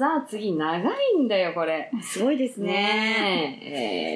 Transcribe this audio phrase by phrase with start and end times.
[0.00, 1.90] ザ次長いんだよ、これ。
[2.02, 2.72] すごいですね。
[2.72, 3.66] ねえ。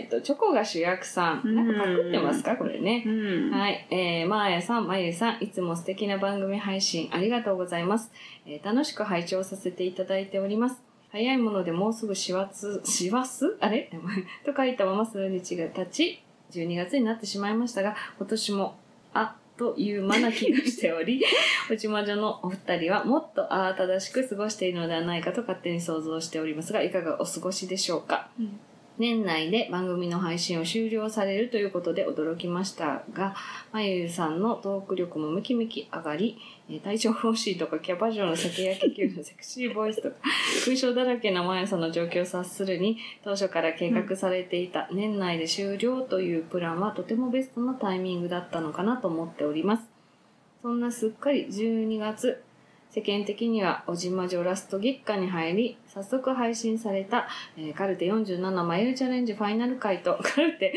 [0.03, 1.55] えっ、と、チョコが主役さん。
[1.55, 3.11] なんかパクってますかこれねう。
[3.11, 3.51] ん。
[3.51, 3.87] はい。
[3.91, 8.11] えー、まーやさん、まゆさん、いつも素敵な番組配信ありがとうございます。
[8.47, 10.83] えー楽しく拝聴させていただいております。
[11.13, 13.57] 早いものでもうすぐ師走、師走？
[13.61, 13.91] あれ？
[14.45, 18.77] と書いたまま数日が経ち、12月になってしまいましたが、今年も、
[19.13, 21.25] あ、という間な気がしており、
[21.71, 28.31] おち魔女のお二人はもっと慌ただしく過ごしているのではないかと勝手に想像しておりますが、いかがお過ごしでしょうか？
[28.39, 28.59] うん
[28.97, 33.35] 年内で番組の配信を終了されるということで驚きましたが、
[33.73, 36.39] まゆゆさんのトーク力もムキムキ上がり、
[36.85, 40.17] 体調方針とかキャバ嬢の酒焼け級のセクシーボイスとか、
[40.65, 49.89] 空想だらけなまゆさんの状況を察するに、当初から計画されていた年内で終了というプランはとてもベストなタイミングだったのかなと思っております。
[50.63, 52.43] そんなすっかり12月、
[52.95, 57.27] 世間的にはおじまじょラスト月間に入り、早速配信された、
[57.57, 60.73] えーカルテ47眉チャレンジファイナル回と、 カルテ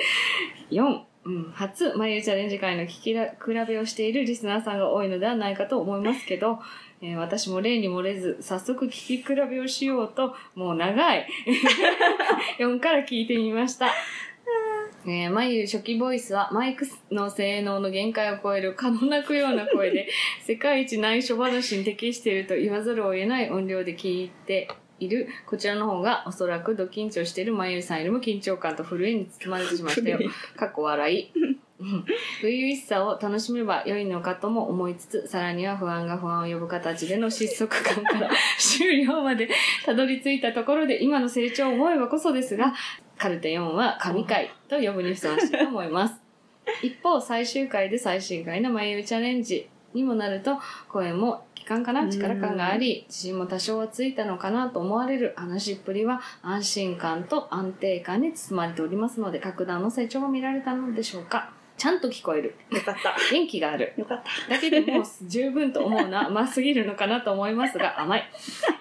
[0.71, 6.57] 4、うん、初眉チャレンジ回の聞きら比べをしているリスナーさんが多いのではないかと思いますけど、
[7.03, 11.27] えー私も例に漏れず、早速聞き比べをしようと、もう長い。
[12.57, 13.93] 4から聞いてみました。
[15.07, 20.09] えー、眉初期ボイスはマイクの性能の限界を超える蚊の鳴くような声で
[20.45, 24.67] 世界一内緒話に適していると言わざるを得ない音量で聞いて
[24.99, 30.19] いるこちらの方がおそらくド緊張している眉さんよりも緊張感と震えに包まれてしまったよ。
[30.57, 31.31] かっこ笑い。
[31.33, 31.57] う ん
[32.41, 39.47] 初々しさを楽しめば良いのかとも思いつつ、さらには不安が不安を呼ぶ形での失速感から 終了まで
[39.85, 42.73] たどり着いたところで今の成長を思えばこそですが、
[43.17, 46.15] カルテ4は神回と呼ぶにふさわしいと思います。
[46.83, 50.57] 一方、最終回で最新回の眉チャレンジにもなると、
[50.89, 52.05] 声も期間かな？
[52.05, 61.51] 力感があり、自信も多少はついたのかなと思われる話っぷりは安心感と安定感に包まれておりますので、格段の成長が見られたのでしょうか。
[61.77, 62.55] ちゃんと聞こえる。
[62.71, 63.15] よかった。
[63.31, 63.93] 元気がある。
[63.97, 64.55] よかった。
[64.55, 68.23] だけでも十分と思うのは甘すぎるのかなと思いますが甘い、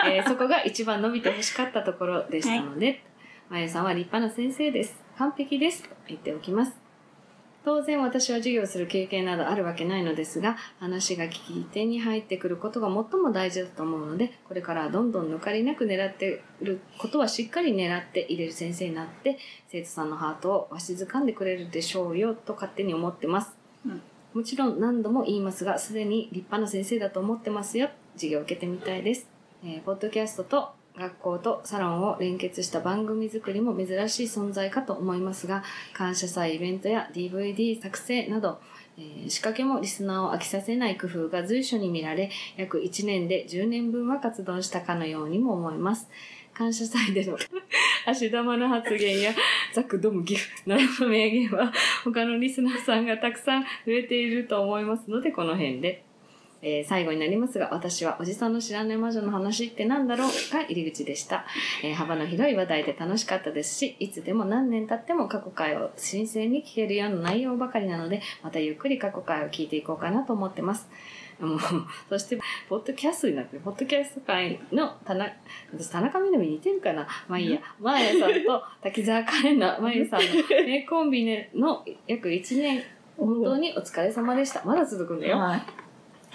[0.08, 3.04] えーそこが一番伸びてほしかったところでしたので、
[3.50, 6.72] まゆさんは立派な先生です完璧ですと言っておきます
[7.64, 19.38] 当然私は授業する経験などあるわけないのですが話が聞き手に入ってくることが最も大事だと思うのでこれからはどんどん抜かりなく狙っていることはしっかり狙って入れる先生になって
[19.68, 24.02] 生徒さんのハートをわしづかんでくれるでしょうよと勝手に思ってますうん
[24.36, 27.88] もちろん何度も言いますが、すでに立派な先生だと思ってますよ。
[28.16, 29.30] 授業を受けてみたいです。
[29.64, 35.62] えーポッドキャストと学校とサロンを連結した番組作りも珍しい存在かと思いますが、
[35.92, 38.58] 感謝祭イベントや DVD 作成など、
[38.98, 46.08] えー仕掛けもリスナーを飽きさせない工夫が随所に見られ、約1年で10年分は活動したかのようにも思います。
[46.54, 47.36] 感謝祭での
[48.06, 49.32] 足玉の発言や
[49.74, 51.70] ザクドムギフなどの名言は
[52.02, 56.05] 他のリスナーさんがたくさん増えていると思いますのでこの辺で。
[56.68, 61.46] えー最後になりますが、私はおじさんの知らない魔女の話って何だろうが入り口でした。
[61.84, 70.88] えー幅の広い話題で楽しかったですし、いつでも何年経っても過去回を新鮮に聞けるような内容ばかりなので、またゆっくり過去回を聞いていこうかなと思ってます。
[71.38, 71.58] も う
[72.08, 72.38] そして、
[72.68, 75.32] ポッドキャストになってる、ポッドキャスト界の田中、
[75.72, 77.06] 私田中みな実似てるかな？
[77.28, 80.26] まあいいや、まやさんと滝沢カレンのまゆさんの
[80.66, 82.82] 名コンビの約1年、
[83.16, 84.64] 本当にお疲れ様でした。
[84.64, 85.38] まだ続くんだよ。
[85.38, 85.85] はい。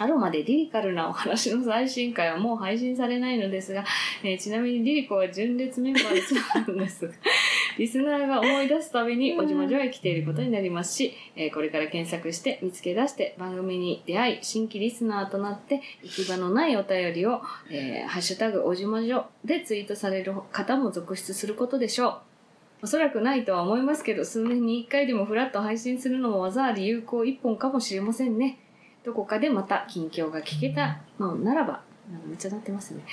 [0.02, 3.86] アロマでリリカルなお話の最新回はもう配信されないのですが、
[4.24, 6.40] えーちなみにリリコは純烈メンバーでそう
[6.74, 7.14] なんですが、
[7.78, 17.40] リスナーが思い出すたびにおじまじょへ来ていることになりますし、えーこれから検索して見つけ出して番組に出会い、新規リスナーとなって行き場のないお便りを、
[17.70, 22.08] えーハッシュタグおじまじょでツイートされる方も続出することでしょ
[22.82, 22.86] う。
[22.86, 28.58] おそらくないとは思いますけど、数年に一回でもフラット配信するのも技あり有効一本かもしれませんね。
[29.04, 31.82] どこかでまた近況が聞けたのならば、
[32.12, 33.04] なんかめっちゃなってますね。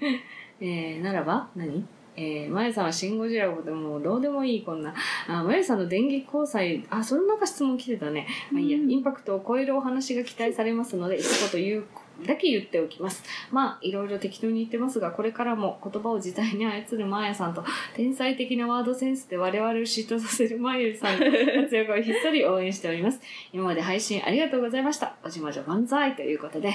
[0.60, 1.48] えー、ならば？
[1.56, 1.84] 何？
[2.16, 4.94] えー、まゆさんはシン・ゴジラでもうどうでもいいこんな。
[5.28, 8.26] あ、まゆさんの電撃交際、あ、そんなか質問来てたね。
[8.52, 11.84] まあいいや、うんインパクトを超えるお話が期待されますので、一言言う
[12.24, 13.24] だけ言っておきます。
[13.50, 17.64] まあ、いろいろ適当に言ってますが、これからも言葉を自在に操るまーやさんと、
[17.96, 23.20] 天才的なワードセンスで我々を嫉妬させるまゆさんの活躍をひっそり応援しております。
[23.52, 25.16] 今まで配信ありがとうございました。
[25.24, 26.68] おじまじょ万歳ということで。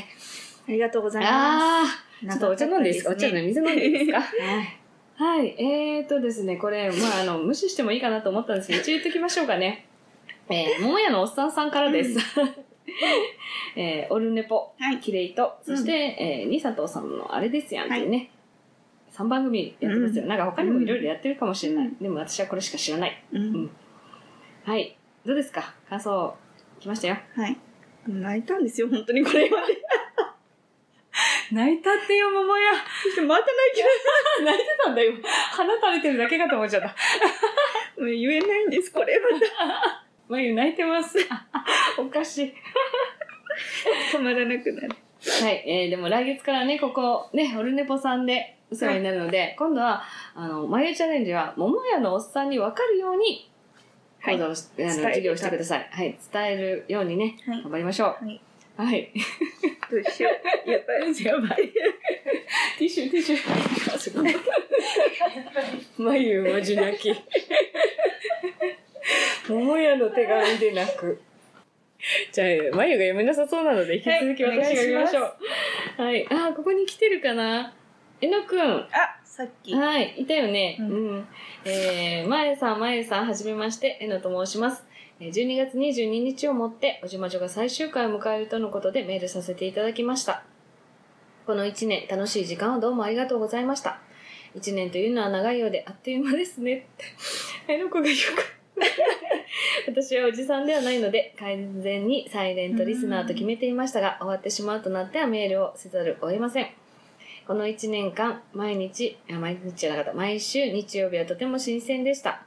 [0.67, 2.27] ありがとうございまあす。
[2.27, 3.11] あ、ちょっとお茶飲んでいいですか？
[3.11, 4.19] お茶ねの水飲んでいいですか？
[4.19, 4.78] はい。
[5.19, 5.53] はい。
[5.61, 9.85] えーとですね、これ、まあ、あの、無視してもいいかなと思ったんですけど、 一応言っときましょうかね。
[10.49, 12.17] えー、桃屋のおっさんさんからです。
[13.75, 18.31] えー、オルネポ、はいキレイと、そして、えー、兄さんとおさんのあれですやんっていうね。
[19.11, 20.25] 3番組やってますよ。
[20.25, 21.91] なんか他にもいろいろやってるかもしれない。
[21.99, 23.23] でも私はこれしか知らない。
[23.33, 23.69] うん
[24.63, 24.95] はい。
[25.25, 25.75] どうですか？
[25.89, 26.33] 感想、
[26.79, 27.17] 来ましたよ。
[27.35, 27.57] はい。
[28.07, 29.77] 泣いたんですよ、本当にこれまで。
[31.51, 32.71] 泣いたってよ、桃屋。
[33.27, 35.13] また泣き泣いてたんだよ。
[35.51, 36.87] 鼻垂れてるだけかと思っちゃった。
[37.99, 40.05] もう言えないんです、これまた。
[40.29, 41.17] まゆ泣いてます。
[41.97, 42.53] おかしい。
[44.13, 44.89] 止まらなくなる。
[45.41, 45.63] はい。
[45.65, 50.03] えー、でも来月からね、ここ、ね、オルネポさんでお世話になるので、今度は、
[50.35, 53.49] あの、まゆチャレンジは、桃屋のおっさんに分かるように、
[54.21, 55.89] はい講座をし、あの、授業してください。
[55.91, 56.17] はい。
[56.31, 58.25] 伝えるようにね、はい頑張りましょう。
[58.25, 58.41] はい。
[58.77, 59.11] はい。
[59.91, 60.29] どうしよ
[60.65, 60.69] う。
[60.69, 61.23] やばい。
[61.23, 61.71] やばい。
[62.77, 63.37] ティッシュ、ティッシュ。
[63.93, 64.35] あ、すごい。
[65.97, 67.13] 眉文字泣き。
[69.47, 71.21] 桃屋の手紙で泣く。
[72.31, 76.01] じゃあ、眉が読めなさそうなので、引き続きはい私が読みましょう。
[76.01, 76.27] はい。
[76.29, 77.73] あ、ここに来てるかな？
[78.21, 78.61] えのくん。
[78.61, 78.87] あ、
[79.23, 79.73] さっき。
[79.73, 80.77] はい、いたよね。
[80.79, 80.83] う。
[80.83, 81.27] うん
[81.65, 84.85] えー、まえさん、まゆさん、はじめまして、えのと申します。
[85.19, 90.43] 12月22日をもって、おじまじょが最終回を迎えるとのことでメールさせていただきました。
[91.45, 93.99] この1年、楽しい時間をどうもありがとうございました。
[94.55, 96.87] 1年というのは長いようで、あっという間ですね。
[97.67, 98.59] えの子がよく。
[99.87, 106.67] 私はおじさんではないので、完全にサイレントリスナーと決めていましたが、終わってしまうとなってはメールをせざるを得ません。
[107.45, 112.45] この1年間、毎日、毎日じゃなかった、毎週日曜日はとても新鮮でした。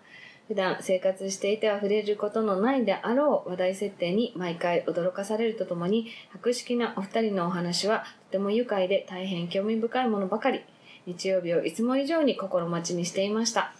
[0.52, 10.60] 普段生活していては触れることのないであろう話題設定に毎回驚かされるとともに、博識なお二人のお話はとても愉快で大変興味深いものばかり。
[11.06, 13.72] 日曜日をいつも以上に心待ちにしていました。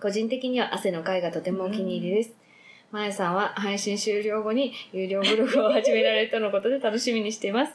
[0.00, 2.30] 個人的には汗の回がとてもお気に入りです。
[2.92, 7.72] まやさんは配信終了後に有料ブログを始められるとのことで楽しみにしています。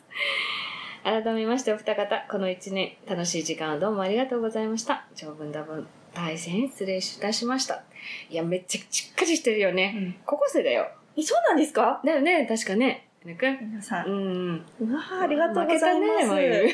[1.03, 5.05] 改めましてお二方、この一年楽しい時間をどうもありがとうございました。
[5.13, 5.85] 長文多文、
[6.17, 7.83] 大変失礼いたしました。
[8.29, 9.93] いや、めっちゃしっかりしてるよね。
[9.95, 10.87] うん高校生だよ。
[11.15, 12.01] え、そうなんですか？
[12.03, 13.07] だよね、確かね。
[13.23, 14.03] 皆さ。
[14.07, 14.65] うんん。
[14.81, 16.73] うわーありがとうございま負けたね。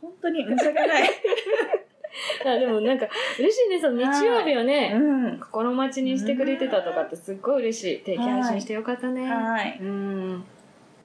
[0.00, 1.10] 本当に申し訳ない。
[2.46, 3.08] あでもなんか、
[3.38, 4.98] 嬉しいね、その日曜日をね、う
[5.28, 5.40] ん。
[5.40, 7.98] 心待ちにしてくれてたとかってすっごい嬉しい。
[8.00, 9.28] 定期配信してよかったね。
[9.28, 9.78] はい。
[9.80, 10.44] うん。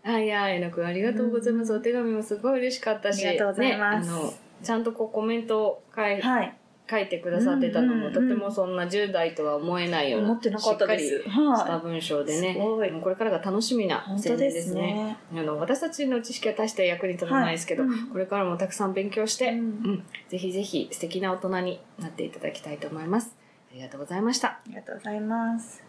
[0.04, 1.74] はいや、えのくんありがとうございます。
[1.74, 3.28] お手紙もすごい嬉しかったし。
[3.28, 4.34] ありがとうございますね、あの、
[4.64, 6.54] ちゃんとこうコメントを書いはい。
[6.90, 10.74] 書いてくださってたのも、とてもそんな10代とは思えないような、しす。
[10.74, 12.56] っかりしたは文章でね、
[13.02, 15.18] これからが楽しみな青年でですね。
[15.32, 23.36] あの私たちの知識は大して役に立たないですけど、これからもたくさん勉強して、ううんんぜひぜひ素敵な大人になっていただきたいと思います。
[23.72, 24.48] ありがとうございました。
[24.48, 25.84] はありがとうございます。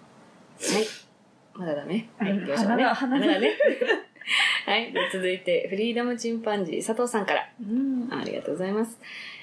[0.58, 1.10] い。
[1.54, 2.84] まだダメはい、うん行きましょうね。
[2.84, 3.50] 鼻が鼻がだね。
[4.66, 4.92] はい。
[4.92, 7.48] で続いて、フリーダムチンパンジー佐藤さんから。
[7.60, 8.08] うん。
[8.10, 8.98] ありがとうございます。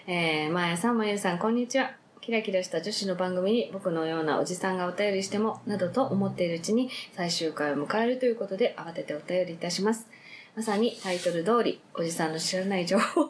[0.09, 1.91] えー、まやさん、まゆさん、こんにちは。
[2.21, 10.07] キラキラした女子の番組に僕のようなおじさんがお便りしても、などと思っているうちに最終回を迎えるということで慌ててお便りいたします。
[10.55, 13.29] まさにタイトル通り、おじさんの知らない情報。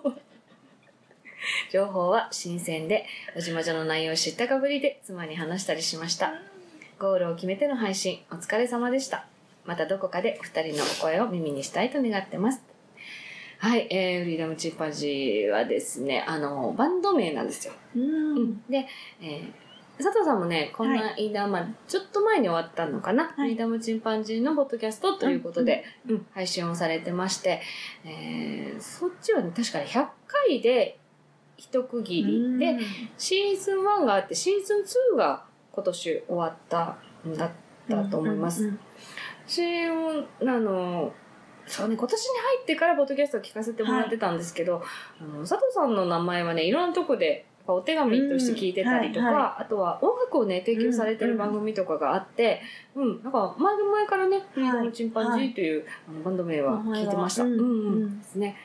[1.74, 6.31] 情報は新鮮で、おじまじょの内容を知ったかぶりで妻に話したりしました。
[7.00, 9.25] ゴールを決めての配信、お疲れ様でした。
[9.65, 12.76] またどこかでお二人のお声を耳にしたいと願ってます。
[13.59, 17.74] はい、えー、フリーダムチンパンジーはですね、あの、バンド名なんですよ。
[17.95, 18.61] うん。
[18.69, 18.85] で、
[19.21, 19.52] えー
[19.99, 26.26] 佐藤さんもね、こんな間、まあちょっと前に終わったのかな、フリーダムチンパンジーのポッドキャストということで、うん。
[26.35, 27.61] 配信をされてまして、
[28.06, 30.99] えーそっちはね、確かに100回で
[31.57, 32.78] 一区切りで、
[33.18, 34.81] シーズン1があって、シーズン
[35.16, 36.95] 2が今年終わった
[37.28, 37.52] んだっ
[37.90, 38.66] たと思います。
[38.66, 38.80] うんうん
[39.47, 41.14] 私もあの
[41.68, 44.81] そうね今年に入ってからポッドキャストを聞かせてもらってたんですけど、
[45.21, 52.62] あの佐藤さんの名前はねいろんなとこでお手紙として聞いてたりとか、うんはいはあとは音楽をね提供されてる番組とかがあって、
[52.95, 56.78] うんなんか前々からね「フリーダムチンパンジー」という、あのバンド名は。
[56.80, 57.44] 聞いてました。
[57.44, 57.64] うんうんう
[58.06, 58.19] ん。
[58.19, 58.56] ですね。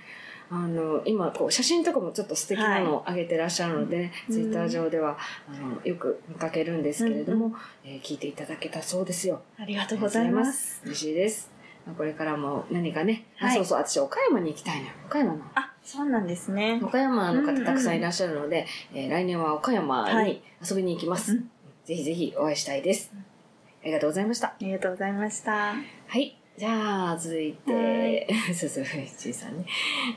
[0.50, 4.34] あの今こう写真とかもちょっと素敵なのを上げてらっしゃるので、うん。
[4.34, 5.16] ツイッター上では
[5.48, 7.54] あのよく見かけるんですけれども、うん
[7.84, 9.42] えー聞いていただけたそうですよ。
[9.58, 10.82] ありがとうございます。
[10.84, 11.51] 嬉しいです。
[11.86, 14.92] まあこれからも何かね、あはいそうそう、私岡山に行きたいのよ。
[15.06, 15.40] 岡山の。
[15.54, 16.80] あ、そうなんですね。
[16.82, 21.32] 岡山のうんうん方たくさんいらっしゃるので、えー来年は岡山にはい遊びに行きます。
[21.32, 21.50] うん
[21.84, 23.10] ぜひぜひお会いしたいです。
[23.14, 24.46] ありがとうございました。
[24.48, 25.74] ありがとうございました。
[25.74, 26.36] はい。
[26.56, 28.84] じゃあ、続いて、そうそう、
[29.18, 29.64] ちいさんね。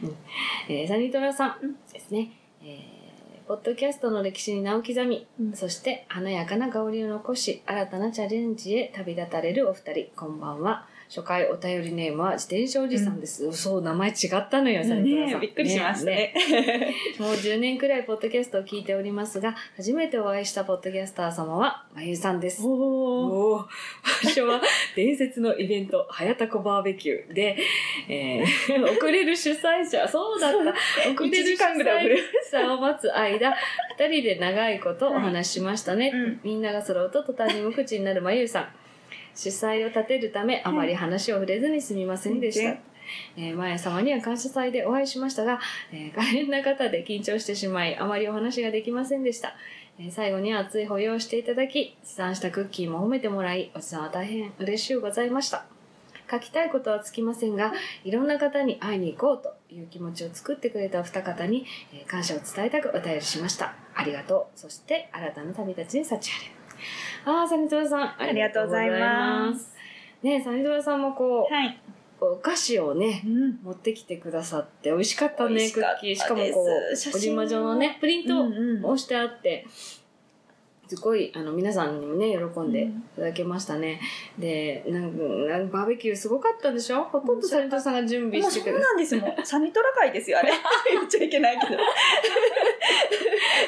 [0.04, 0.16] うん
[0.70, 2.30] えーサニトラさんですね。
[2.62, 2.95] えー
[3.48, 10.88] ポッドキャストの歴史に名を刻み、うんそして華やかな香りを残し、新たなチャレンジへ旅立たれるお二人、こんばんは。
[11.08, 13.52] 初回お便りネームは自転車おじさんです。
[13.54, 15.04] そう、名前違ったのよ、さん。
[15.04, 16.34] ねびっくりしましたね。
[17.20, 22.64] もう10年くらいポッドキャストを聞いておりますが、初めてお会いしたポッドキャスター様は、まゆさんです。
[22.66, 23.66] おーおー
[24.26, 24.62] 場所は
[24.96, 27.58] 伝説のイベント、はやたこバーベキューで、
[28.10, 30.58] えー、 遅れる主催者、そうだった。
[31.12, 32.16] 遅れる1時主間ぐらい遅れ
[32.52, 33.35] 催者を待つ間、
[33.98, 36.12] 二人で長いことお話ししましたね。
[36.14, 38.68] うんみんなが揃うと途端に無口になるまゆさん。
[39.34, 42.70] 主催を立てるため、あまり話を触れずにすみませんでした。
[42.70, 42.78] うん
[43.38, 45.60] えー、マヤ様には感謝祭でお会いしましたが、
[45.92, 49.56] えー、可憐な方で緊張してしまい、あまりお話ができませんでした。
[50.00, 55.75] えー最後には熱い保養をしていただき、持参したクッキーも褒めてもらい、おじさんは大変嬉しゅうございました。
[56.30, 63.74] 書きたいことはつきませんが、いろんな方に会いに行こうという気持ちを作ってくれたお二方に、えー感謝を伝えたくお便りしました。
[63.94, 64.60] ありがとう。
[64.60, 67.36] そして、新たな旅立ちに幸あれ。
[67.40, 69.74] あー、サニトラさん、ありがとうございます。
[70.24, 71.80] ねサニトラさんもこう、はい。
[72.22, 73.60] お菓子をね、うん。
[73.62, 79.68] 持ってきてくださって美味しかったねクッキーしかもこうです小島状のねプリントうんうんをしてあって
[80.88, 84.00] すごいあの皆さんにもね喜んでいただけましたね、
[84.38, 87.04] でなんかなんかバーベキューすごかったんでしょ？
[87.06, 88.80] ほとんどサニトさんが準備してくれて。
[88.80, 89.36] なんですもん。
[89.44, 90.52] サニトラ会ですよ、あれ。
[90.94, 91.78] 言っちゃいけないけど。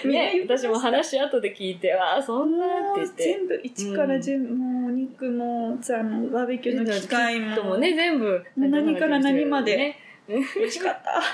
[0.10, 3.24] ね私も話後で聞いてわあそんなって言って。
[3.24, 7.56] 全部一から順、もうお肉もさあのバーベキューの機械も。
[7.56, 8.44] ともね全部。
[8.58, 9.76] 何から何まで。
[9.78, 9.98] ね。
[10.28, 11.12] 美味しかった。
[11.12, 11.22] は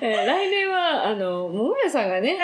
[0.00, 2.38] えー来年はあの桃屋さんがねい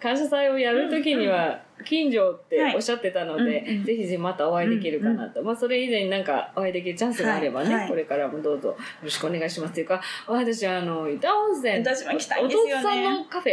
[0.00, 3.84] 感謝祭をやるときには近所っておっしゃってたので、はいうんうん。
[3.84, 7.80] ぜひぜひまたお会いできるかなと、まあそれ以前になんかお会いできるチャンスがあればね、はい。
[7.82, 9.74] はいこれからもどうぞよろしくお願いします。
[9.74, 12.74] というか私あの板温泉私も行きたいんですよね。
[12.74, 13.52] お父さんのカフェ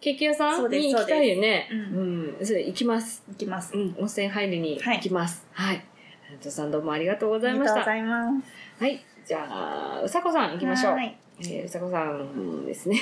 [0.00, 1.68] ケーキ屋さんに行きたいよね。
[1.70, 3.72] そううん、それ行きます、行きます。
[3.76, 5.46] うん、温泉入りに行きます。
[5.52, 5.84] はい、
[6.34, 7.88] お父さんどうもありがとうごあざいました。
[7.88, 7.96] は
[8.86, 9.04] い。
[9.24, 10.94] じゃあうさこさん行きましょう。
[10.94, 12.98] はいえーうさこさんですね。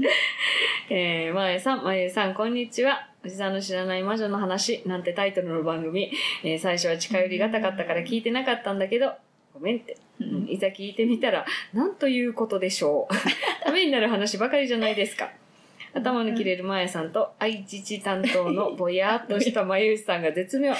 [0.90, 3.08] えー、まえさん、まえさん、こんにちは。
[3.24, 6.10] おじさんの知らない魔女の話なんてタイトルの番組。
[6.42, 9.12] えー最初は近寄りがたかったから聞いてなかったんだけど、
[9.52, 9.96] ごめんって。
[10.20, 13.14] うんいざ聞いてみたら、なんということでしょう。
[13.64, 15.30] ためになる話ばかりじゃないですか。
[15.96, 20.74] 頭の切れるまえさんと愛知知担当のぼやっとしたまゆうさんが絶妙。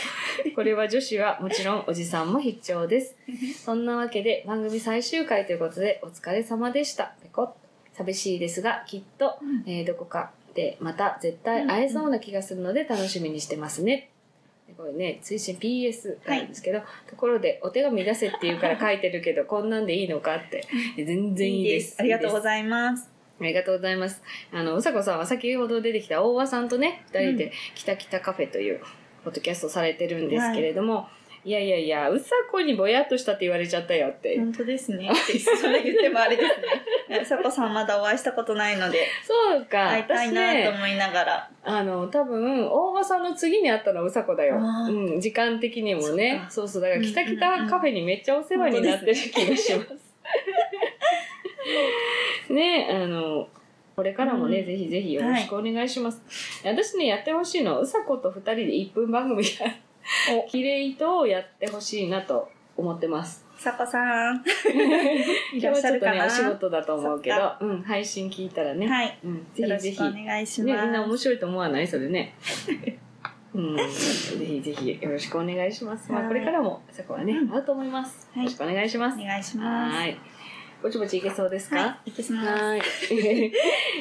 [0.54, 3.16] これは女子はもちろんおじさんも必聴です。
[3.64, 7.14] そんなわけで番組最終回ということでお疲れ様でした。
[7.22, 7.50] ペコッ
[7.96, 14.10] 寂しいですが、きっと、えーどこかでまた絶対会えそうな気がするので楽しみにしてますね。
[14.68, 20.62] でこれね、追伸 PS なんですけど、ところでお手紙出せって言うから書いてるけど、こんなんでいいのかって。
[20.96, 21.96] 全然いいです。
[21.98, 23.15] ありがとうごいざいます。
[23.40, 24.22] ありがとうございます。
[24.52, 28.80] あの、うさこさんは先ほど出てきた大和さんとね、二人で、きたきたカフェという、
[29.24, 31.08] ポッドキャストされてるんですけれども、
[31.46, 34.36] い、やいやいや、うさこにぼやっとしたって言われちゃったよって。
[34.36, 35.08] 本当ですね
[35.60, 39.90] それ言ってもあれですねさこさんまだお会いしたことないのでそうか。
[39.90, 44.56] 会いたいなと思いながらあの、多分、大場さんの次に会ったのはうさこだよ。
[44.56, 46.44] うん、時間的にもね。
[46.48, 46.82] そそうそう。
[46.82, 50.05] だから、うんきたきたカフェにめっちゃお世話になってる気がします。
[52.54, 53.48] ねあの、
[53.94, 56.22] これからもね、うんぜひぜひよろしくお願いします。
[56.64, 59.50] 私ね、やってほしいのは、うさこと二人で1分番組や、
[60.38, 63.46] おキレイとをやってほしいなと思ってます。
[63.56, 68.86] さこさん い今日はちょっとね、お仕事だと思うけどうん、配信聞いたらね。
[68.86, 70.02] はいうん、ぜひぜひ。
[70.02, 71.86] お願いしね、ます、みんな面白いと思わない？
[71.86, 72.34] それね。
[73.54, 73.82] うん、ぜ
[74.44, 76.12] ひぜひよろしくお願いします。
[76.12, 78.28] まあ、はいこれからも、そこはね、うん会うと思います。
[78.34, 79.18] はいよろしくお願いします。
[79.18, 80.18] お願いしますはい。
[80.82, 81.76] ぼちぼちいけそうですか？
[81.76, 82.48] はい、いきます。
[82.48, 82.82] はい。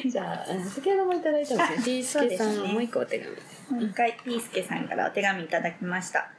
[0.08, 1.76] じゃあ、先ほどもいただいたんですね。
[1.78, 3.80] あピースケさん、ねもう一個お手紙。
[3.80, 6.30] もう一回、ピースケさんからお手紙いただきました。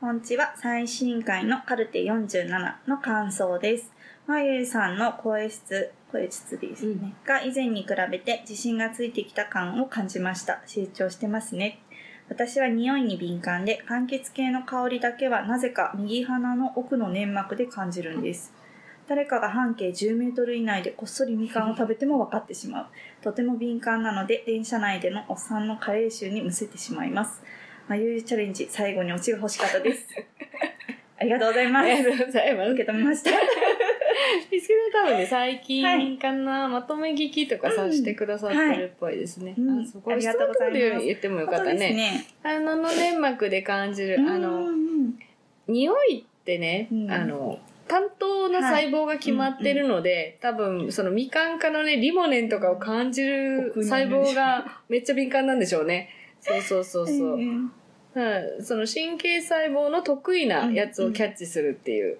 [0.00, 3.92] 本日は最新回のカルテ47の感想です。
[4.26, 10.62] まゆゆさんの声質、声質ですね、うんが以前に比べて自信がついてきた感を感じました。
[10.66, 11.80] 成長してますね。
[12.28, 18.54] 私は匂いに敏感で、柑橘系の香りだけはなぜか右鼻の奥の粘膜で感じるんです。
[19.10, 22.86] 誰かが半径10メートル以内でこっそりみかんを食べても分かってしまう。
[23.20, 27.42] とても敏感なので、電車内でのおっさんの加齢臭にむせてしまいます。
[27.88, 30.06] まゆゆチャレンジ、最後にオチが欲しかったです。
[31.18, 31.86] ありがとうございます。
[31.86, 32.70] ありがとうございます。
[32.70, 33.30] 受け止めました。
[34.48, 39.56] ピースケさん多分ね、最近かな、まとめ聞きとかさ、してくださってるっぽいですね。
[39.58, 41.78] うんあ、そこありがとうございます言ってもよかったね。
[41.94, 42.26] ね。
[42.44, 44.68] 鼻の粘膜で感じる、あの、
[45.66, 47.58] 匂いってね、うんあの
[47.90, 56.08] 担当の細胞が決まってるので、多分そのみかん科のねリモネンとかを感じる細胞がめっちゃ敏感なんでしょうね
[56.40, 57.72] そうそうそうそう、んだ
[58.14, 62.18] からその神経細胞の得意なやつをキャッチするっていう、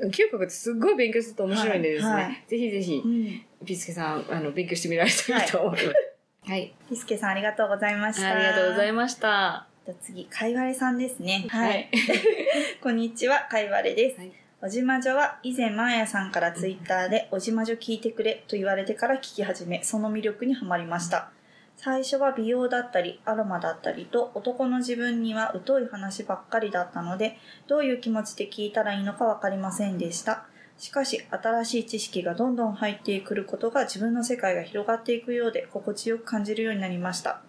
[0.00, 3.66] うん嗅覚ってすっごい勉強すると面白いんでですね、はいはいぜひぜひうん。
[3.66, 6.50] ピスケさんあの勉強してみられたらいいと思います。
[6.50, 8.30] はい、ピスケさんありがとうございました。
[8.30, 9.66] ありがとうございまました。
[9.86, 9.94] す。
[10.00, 11.44] 次、かいわれさんですね。
[11.50, 11.98] ははいい。
[12.82, 14.18] こんにちは、かいわれです。
[14.18, 14.32] はい
[14.62, 21.30] おじまじょは以前マーヤさんからツイッターでおじまじょ聞いてくれと言われてから聞き始め、その魅力にはまりました。
[21.78, 27.38] 最初は美容だったりアロマだったりと男の自分には疎い話ばっかりだったので
[27.68, 30.44] どういう気持ちで聞いたらいいのか分かりませんでした。
[30.76, 37.40] しかし新しい知識がどんどん入ってくることが自分の世界が広がっていくようで心地よく感じるようになりました。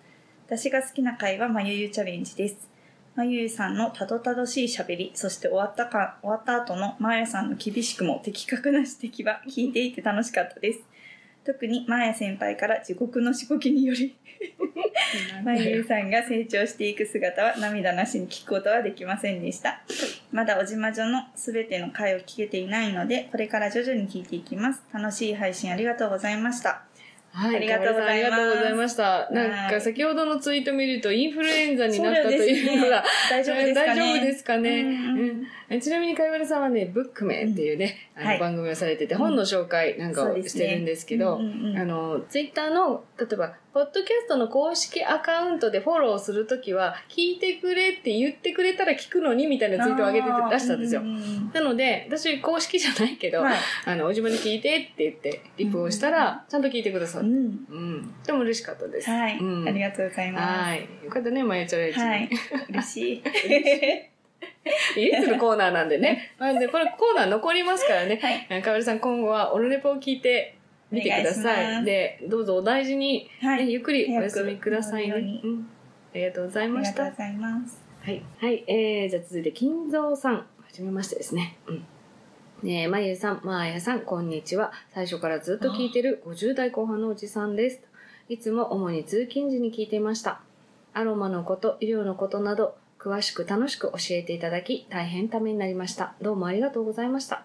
[0.48, 2.71] 私が好きな回はまゆゆチャレンジです
[3.16, 10.80] まゆゆさんのたどたどしい喋りそして終わったか終わった後のまやさんの厳しくも的確な指摘は聞いていて楽しかったです。
[11.44, 14.16] 特にマーヤ先輩から地獄のしごきにより
[15.44, 19.82] まゆゆさんが成長していく姿は涙なしに聞くことはできませんでした。
[20.32, 24.84] まだおじまじょのすべての回を聞けていないのでこれから徐々に聞いていきます。
[24.94, 26.84] 楽しい配信ありがとうございました
[27.34, 28.10] はい、ありがとうございます。
[28.10, 29.30] ありがとうございました。
[29.32, 29.82] なんかはい。
[29.82, 33.88] 先ほどのツイート見るとインフルエンザになったというのが、 大丈夫ですかね。
[33.88, 34.82] 大丈夫ですかね。
[34.82, 41.40] うんちなみにかいわれさんはね、ブックメンっていうね、番組をされてて、本の紹介なんかをしてるんですけど、あ
[41.86, 51.02] の、ツイッターの、例えば、ポッドキャストの公式アカウントでフォローするときは、聞いてくれって言ってくれたら聞くのにみたいなツイートを上げて出したんですよ。
[51.54, 53.58] なので、私公式じゃないけど、はい。
[53.86, 57.28] あの、お自分で聞いてって言って、リプをしたら、ちゃんと聞いてくださって。
[57.28, 57.36] うん。
[57.36, 57.40] う
[57.80, 58.14] ん。
[58.24, 59.10] でも嬉しかったです。
[59.10, 60.88] はい、うん、ありがとうございまはい。
[61.04, 61.94] よかったね、まゆちゃん。
[61.94, 62.30] すはい。
[62.70, 63.24] 嬉しい
[64.96, 66.34] 家するコーナーなんでね。
[66.38, 68.20] まあで、これコーナー残りますからね。
[68.50, 70.58] はいかわりさん、今後はオルネポを聞いて
[70.92, 71.82] みてください。
[71.82, 75.42] いで、どうぞお大事に、ねはいゆっくりお休みくださいね。
[75.44, 75.68] ううん。
[76.14, 77.06] ありがとうございありました。
[77.06, 78.22] がとうございますはい。
[78.40, 78.64] はい。
[78.68, 80.36] えー、じゃあ続いて、金蔵さん。
[80.36, 81.58] はじめましてですね。
[81.68, 81.86] うん。
[82.64, 84.72] ねえ、まゆさん、まーやさん、こんにちは。
[84.94, 87.82] 最初からずっと聞いてる50代後半のおじさんです。
[88.30, 90.42] いつも主に通勤時に聞いていました。
[90.94, 96.14] アロマのこと、医療のことなど、詳しく楽しく教えていただき、大変ためになりました。
[96.22, 97.44] どうもありがとうございました。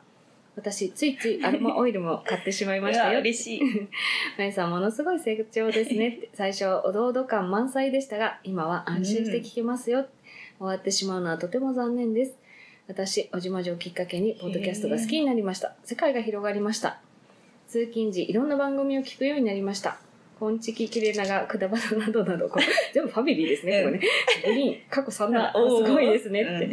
[0.54, 3.20] 私、ついついアロマオイルも買ってしまいましたよ。
[3.20, 3.60] 嬉しい
[4.36, 6.28] まゆさん、ものすごい成長ですね。
[6.34, 10.06] 最初はおどおど感満載でしたが、今は安心して聞けますよ。
[10.58, 12.36] 終わってしまうのはとても残念です。
[12.86, 15.74] 私、おじまじをきっかけに、ポッドキャストが好きになりました。
[15.84, 17.00] 世界が広がりました。
[17.66, 19.98] 通勤時、いろんな番組を聞くようになりました。
[20.38, 24.06] コンチキ、キレナガ、くだばななどなど、こ れ全部ファミリーですね、これね。
[24.44, 26.50] グリーン、過去3な、 おーすごいですねって。
[26.66, 26.72] うん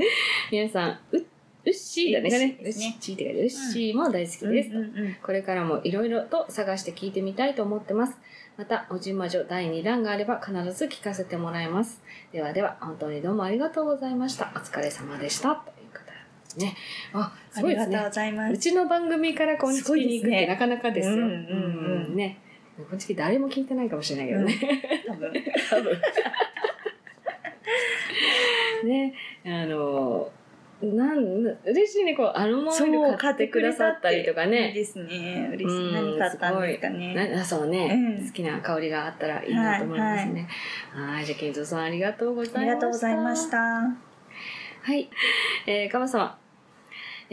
[0.51, 1.17] 皆さん、う、
[1.65, 2.57] うっしーだね。
[2.61, 4.69] うっしーって書いてあるうっしーも大好きです。
[4.69, 8.17] うんうんうんこれからもいろいろと探して聞いてみたいと思ってます。
[8.57, 12.03] また、おじまじょ第2弾があれば必ず聞かせてもらいます。
[12.33, 14.51] ではでは、本当にどうもありがとうございました。
[14.55, 15.55] お疲れ様でした。
[15.55, 16.11] という方で
[16.49, 16.75] すね。
[17.13, 18.15] あ、すごいですねありがとうご。
[18.15, 21.15] ざいますうちの番組からこんちきに行くってなかなかですよ。
[21.15, 22.37] うんうんうんね。
[22.77, 24.81] こんちき誰も聞いてないかもしれないけどね。
[25.07, 25.33] 多分
[25.69, 26.01] 多分。
[28.83, 29.13] ね、
[29.45, 30.29] あの、
[30.81, 31.21] なん、
[31.65, 34.73] 嬉しいね、こう、アロマオイル買ってくださったりとかいいね。
[34.73, 40.47] ですね嬉しい、うん何買ったんですかねなそうね、うん好きな香りがあったらいいなと思いますね。
[40.91, 42.59] はい、じゃあ、金蔵さんありがとうございました。
[42.59, 45.09] ありがとうございましたはい。
[45.65, 46.42] えー、かま様。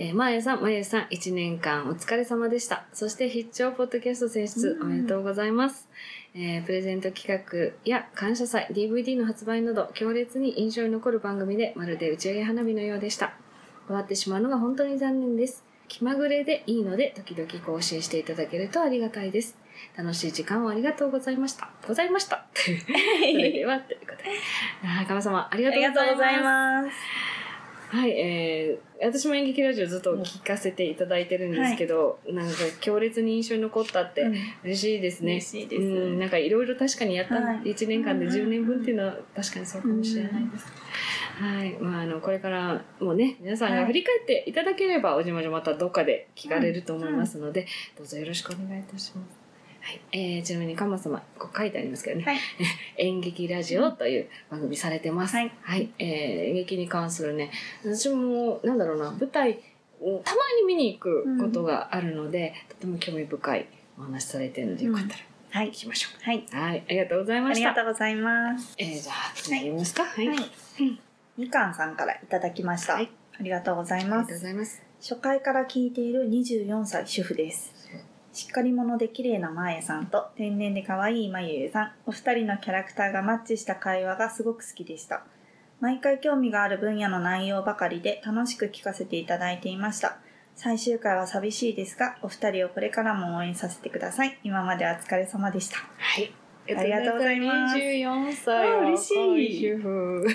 [0.03, 2.87] えー、まーやさん、まゆさん、1年間お疲れ様でした。
[2.91, 5.91] そして、必聴ポッドキャスト選出、うんおめでとうございます。
[6.33, 13.35] えー、プレゼント企画や感謝祭、DVD の発売など、強烈に印象に残る番組で、まるで打ち上げ花火のようでした。
[13.89, 15.67] 終わってしまうのが本当に残念です。
[15.87, 19.59] 気まぐれでいいので、時々更新していただけるとありがたいです。
[19.99, 21.69] 楽しい時間をありがとうございました。
[21.87, 22.47] ございました。
[22.55, 24.31] それでは、ということで。
[24.83, 25.83] あー、かま様、ありがとう
[26.15, 27.30] ございます。
[27.91, 34.37] はい、えー、私も演劇ラジオずっと聞かせていただいてるんですけど、なんか強烈に印象に残ったってうん。
[34.63, 35.33] 嬉しいですね。
[35.33, 35.83] 嬉しいです。
[35.83, 37.63] うん、なんかいろいろ確かにやった、はい。
[37.63, 38.33] 1年間でうん。
[38.33, 40.67] 10年分っていうのは確かにそうかもしれないです。
[41.41, 47.67] はい、まああのこれからもね皆さんが振り返っていただければ、おじまじょまたどっかで聞かれると思いますので、
[47.99, 49.40] どうぞよろしくお願いいたします。
[49.91, 52.37] はい、えー、ちなみにかま様こう書いてありますけどね、はい
[52.99, 55.35] 演劇ラジオという番組されてます。
[55.37, 55.51] はい。
[55.99, 57.51] えー演劇に関するね、
[57.85, 59.59] 私も、なんだろうな、舞台、
[60.01, 63.67] うんたまに見に行くことがあるので、とても興味深い
[63.99, 66.47] お話されてるので、よかったらはい行きましょはい。
[66.53, 66.57] う。
[66.57, 67.69] はい、ありがとうございありました。
[67.71, 68.75] がとうございます。
[68.79, 70.05] えー、じゃあ、次読みますか？
[70.05, 70.29] はい。
[70.29, 70.39] はい。
[71.37, 72.95] みかんさんからいただきました。
[72.95, 74.35] はいありがとうございありがとうます。
[74.35, 74.83] ございます。
[75.01, 77.73] 初回から聞いている24歳主婦です。
[78.33, 85.25] しっかり者で綺麗なまーやさんと天然で可愛いまゆゆさん、お二人のキャラクターがマッチした会話がすごく好きでした。
[85.81, 90.19] 毎回興味がある分野の内容ばかりで楽しく聞かせていただいていました。
[90.55, 94.39] 最終回は寂しいですが、お二人をこれからも応援させてください。
[94.45, 95.79] 今までお疲れ様でした。
[95.79, 96.33] はい。
[96.77, 100.27] ありがとうございます24歳あ嬉しい若主婦。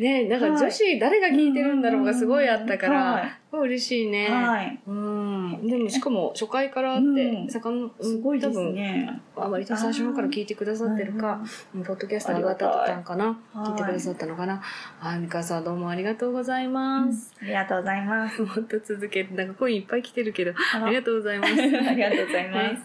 [0.00, 4.28] ねなんか女子誰が聞いてるんだろうがすごいあったから、はい嬉しいね。
[4.30, 4.80] はい。
[4.86, 5.66] うん。
[5.66, 9.20] でもしかも初回からあって、うんさかんすごいです多分ね。
[9.36, 11.40] あ割と最初の方から聞いてくださってるか、
[11.74, 13.26] うんポッドキャスト上がったんかな？
[13.26, 14.62] はい聞いてくださったのかな？
[14.98, 17.34] はい、美香さんどうもありがとうございます。
[17.42, 18.42] ありがとうございます。
[18.42, 21.52] もっと続けて、なんかコインいっぱい来てるけど、ありがとうございます。
[21.52, 22.76] ありがとうございま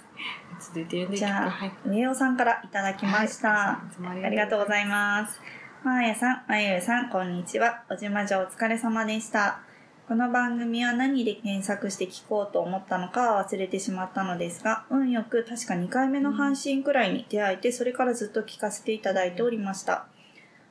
[0.59, 0.71] す。
[0.73, 1.71] 続いてじゃあ、はい。
[1.85, 3.71] 上尾さんからいただきました。
[3.71, 5.39] ありがとうございまます。
[5.83, 7.83] まーやさん、まゆゆさん、こんにちは。
[7.89, 9.59] おじまじょお疲れ様でした。
[10.07, 20.07] この番組は何で検索して聞こうと思ったのか忘れてしまったのですが、運よく確か2回目の配信くらいに出会えて、それからずっと聞かせていただいておりました。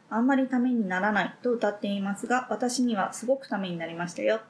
[0.08, 4.40] あんまりためにならないと歌っていますが、私にはすごくためになりましたよ。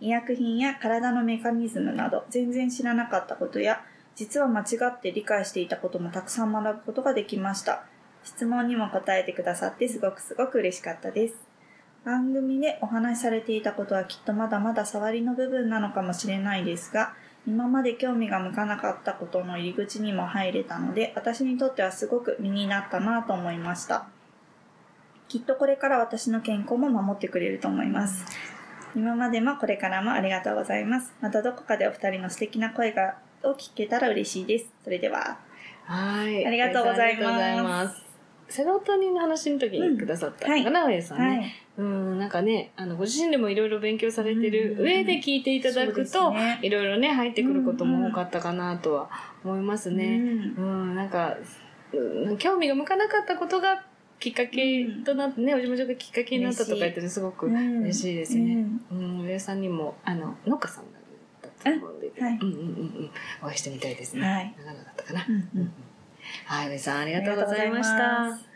[0.00, 3.84] 医薬品や体のメカニズムなど全然知らなかったことや、
[4.16, 7.84] 実は間違って理解していたこともたくさん学ぶことができました。
[8.24, 11.45] 質問にも答えてくださってすごくすごく嬉しかったです。
[12.06, 17.14] 番組でお話しされていたことはきっとまだまだ触りの部分なのかもしれないですが、
[17.48, 24.06] 今まで興味が向かなかったことの入り口にも入れたので、私にとってはすごく身になったなと思いました。
[25.26, 28.24] きっとこれから私の健康も守ってくれると思います。
[28.94, 31.12] 今までもこれからもありがとうございます。
[31.20, 34.66] またどこかでお二人の素敵な声がを聞けたら嬉しいです。
[34.84, 35.38] それでは。
[35.86, 36.46] はい。
[36.46, 38.05] ありがとうございます
[38.48, 41.26] セロトニンの話の時にくださったのかな、おやさんね。
[41.26, 41.54] はい。
[41.78, 49.10] うん、なんかね、あの、ご自身でもいろいろ勉強されてるうん上で聞いていただくと、ねいろいろね、入ってくることも多かったかなとは
[49.44, 50.16] 思いますね。
[50.56, 51.10] うん、なん。
[51.10, 51.36] か、
[51.92, 53.84] うん興味が向かなかったことが
[54.18, 58.66] きっかけとなってね、おじまじょがきっかけになったとか言ってね、すごくうん嬉しいですね。
[58.90, 60.98] うん、上さんにも、あの、農家さんだ
[61.48, 62.38] ったと思うんで、はい。
[62.40, 62.62] うんうんうんう
[63.02, 63.10] ん、
[63.42, 64.26] お会いしてみたいですね。
[64.26, 64.54] はい。
[64.58, 65.26] 長野だったかな。
[65.28, 65.34] うん。
[65.34, 65.72] うんうん
[66.46, 68.04] はい、上さんありがとうございました。
[68.04, 68.46] はい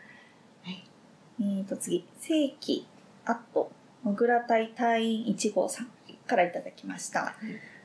[1.39, 2.85] えーと次、正規、
[3.25, 3.71] あと、
[4.03, 5.87] もぐら隊隊員1号さん
[6.27, 7.33] からいただきました。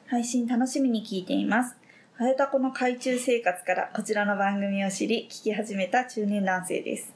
[0.08, 1.74] 配信楽しみに聞いています。
[2.14, 7.14] はやたこの海中生活からこちらの番組を知り、聞き始めた中年男性です。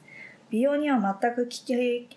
[0.49, 2.07] 美容には全く聞き全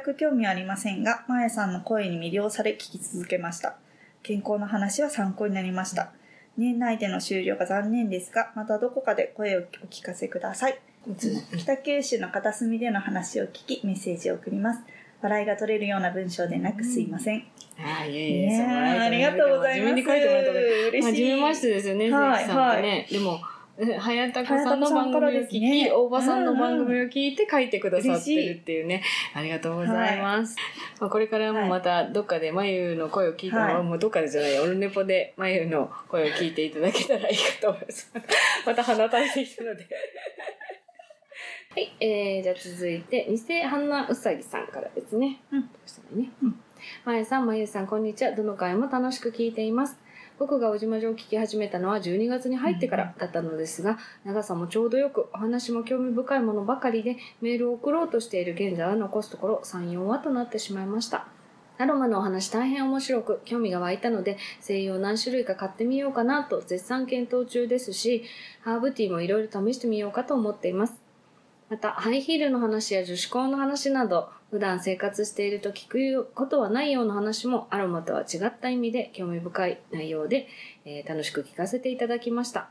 [0.00, 3.76] く興味はありませんが、まやさんの声に魅了され聞き続けました。
[4.22, 6.12] 健康の話は参考になりました。
[6.56, 10.78] 年内での終了が残念ですが、またどこかで声をお聞かせください。
[11.56, 14.80] 北九州の片隅での話を聞き、メッセージを送ります。
[15.22, 17.44] 笑いが取れるような文章でなくすいません。
[17.78, 19.94] あいえいえ、ありがとうございます。
[19.94, 20.64] 自分に書いてもらったから。
[20.88, 21.30] 嬉しい。
[21.30, 23.08] 初めましてですよね、はい関さんってね。
[23.10, 23.40] でも、
[23.84, 29.02] えはやたこさんの番組を聞き、ね大場さんの番組を聞いて書いてくださってるっていうね。
[29.34, 30.56] ありがとうございます。
[31.00, 38.12] まあ、これからもまたどっかでまゆの声を聞いても、はいもうどっかでじゃない、オルネポでまゆの声を聞いていただけたらいいかと思います。
[38.64, 39.86] また鼻垂れてきたので。
[41.74, 45.40] はい、えー、じゃあ続いて、偽花うさぎさんからですね。
[45.50, 46.30] うんどうしたらいいね？
[47.04, 48.32] まゆさん、まゆさん、こんにちは。
[48.32, 49.98] どの回も楽しく聞いています。
[50.38, 61.26] 僕がおじまじょを聞き始めたのは12月に入ってからだったのですが、長さもちょうどよく、お話も興味深いものばかりで、メールを送ろうとしている現在は残すところ3、4話となってしまいました。
[61.78, 68.22] アロマのお話大変面白く興味が湧いたので精油を何種類か買ってみようかなと絶賛検討中ですし
[68.60, 71.01] ハーブティーもいろいろ試してみようかと思っています
[71.72, 80.48] またハイヒールの話や女子校の話など普段生活していると聞くことはないような話もアロマとは違った意味で興味深い内容で、
[80.84, 82.68] えー楽しく聞かせていただきました。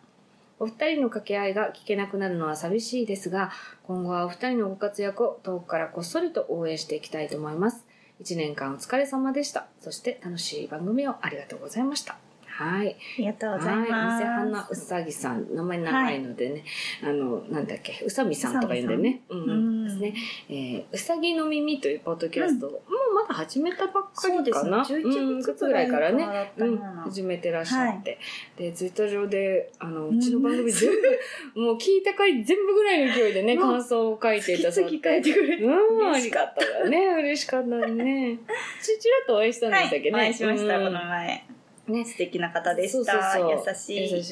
[0.60, 3.52] お二人の掛け合いが聞けなくなるのは寂しいですが
[3.88, 7.88] 今後はお二人のご活躍を遠くからこっそりと応援していきたいと思います。
[8.20, 9.66] 一年間お疲れ様でした。
[9.80, 12.31] そして楽しい番組をありがとうございました。
[12.52, 14.24] はいありがとうございはい、ます。
[14.24, 16.64] 偽花うさぎさん、名前長いのでね、
[17.04, 20.14] あの、なんだっけ、うさみさんとか言うんでね、うん、うんですね。
[20.50, 22.82] えーうさぎの耳というポッドキャストを、もう
[23.16, 24.70] まだ始めたばっかそうですね。
[24.70, 24.84] りかな。
[24.84, 26.52] 11うん月ぐらいからね。
[26.58, 28.20] うん、始めてらっしゃって、
[28.58, 30.98] でツイッター上であのうちの番組全部、
[31.62, 35.64] もう聞いた回全部ぐらいの勢いでねうん感想を書いていただい次々書いてくれて。
[35.64, 36.98] うん、あ嬉しかったわね。
[37.20, 38.38] 嬉しかったね。
[38.82, 40.12] ちちらっとお会いしたんではい、したっけね。
[40.12, 41.44] お会いしました、うんこの前。
[41.92, 42.92] ね素敵な方でした。
[42.92, 44.26] そうそうそう優しい、ージ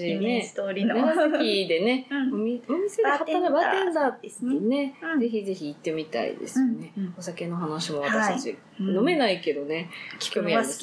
[0.53, 0.95] 通りの。
[0.95, 2.61] 長崎でね、 うんお店
[3.03, 6.93] で働くバーテンダーですね、うんぜひぜひ行ってみたいですよね。
[6.97, 8.59] うんうんお酒の話も私たち、うん
[8.95, 9.89] 飲めないけどね。
[10.19, 10.67] 興味ある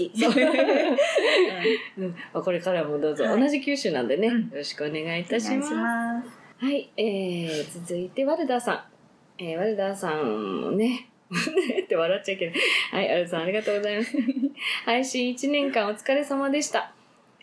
[1.98, 5.74] うんこれからもどうぞ、はい同じ九州なんでね、うんよろしくお願いいたしします。
[5.74, 6.28] ます。
[6.58, 8.80] はい、えー、続いてワルダーさん。
[9.38, 11.08] えー、ワルダーさんもね、
[11.84, 12.54] って笑っちゃいけない。
[12.92, 14.16] はい、アルさんありがとうございます。
[14.84, 16.92] 配信1年間お疲れ様でした。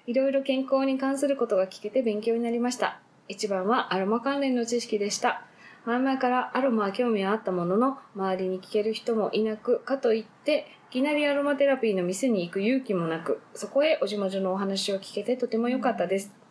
[0.06, 3.00] いろいろ健康に関することが聞けて勉強になりました。
[3.28, 5.46] 一番はアロマ関連の知識でした。
[5.86, 16.43] 前々からアロマは興味はあったものの、周りに聞ける人もいなく、かといって、いきなりアロマテラピーの店に行く勇気もなく、そこへおじまじょのお話を聞けてとても良かったです。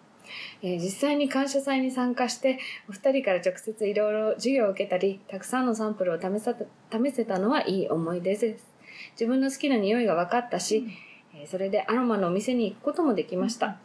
[0.62, 2.58] えー実際に感謝祭に参加して、
[2.88, 6.54] お二人から直接いろいろ授業を受けたり、たくさんのサンプルを試さ
[6.90, 8.64] 試せたのはいい思い出です。
[9.12, 10.86] 自分の好きな匂いが分かったし、
[11.34, 13.78] えーそれでアロマのお店に行くこともできました。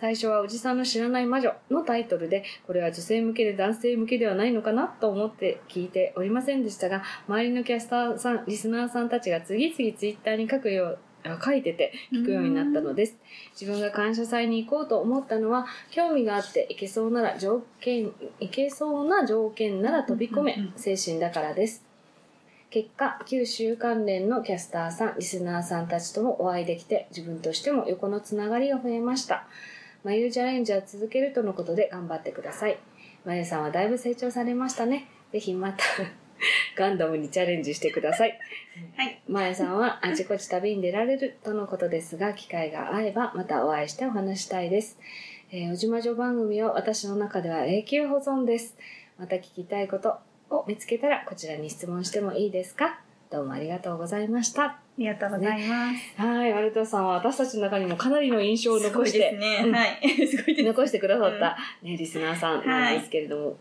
[0.00, 11.07] 最初はおじさんの知らない魔女のタイトルで、これは女性向けで男性向けではないのかなと思って聞いておりませんでしたが、周りのキャスターさん、リスナーさんたちが次々ツイッターに書くよう、あ
[11.42, 13.16] 書いてて聞くようになったのです。
[13.58, 21.84] 自分が感謝祭に行こうと思ったのは、興味があって行けそうなら条件、行けそうな条件なら飛び込め精神だからです。
[22.70, 29.46] 結果、九州関連のキャスターさん、リスナーさんたちともお会いできて、自分としても横のつながりが増えました。
[30.04, 32.78] まゆチャレンジは続けるとのことで頑張ってください。
[33.24, 35.08] まゆさんはだいぶ成長されましたね。
[35.32, 35.84] ぜひまた、
[36.76, 38.38] ガンダムにチャレンジしてください。
[38.96, 39.20] はい。
[39.28, 44.98] まやさんはあちこち旅に出られるとのことですが、機会が合えばまたお会いしてお話したいです。
[45.50, 48.76] えー、おじまじょ番組は私の中では永久保存です。
[49.18, 50.18] また聞きたいこと
[50.50, 53.00] を見つけたらこちらに質問してもいいですか？
[53.30, 54.64] どうもありがとうございました。
[54.64, 56.22] ありがとうございます。
[56.22, 59.62] はい、ワルトさんは私たちの中にもかなりの印象を残して、ね。
[59.66, 60.26] うんはい。
[60.26, 60.64] すごい。
[60.64, 63.56] 残してくださった、ね、リスナーさんなんですけれども、ね、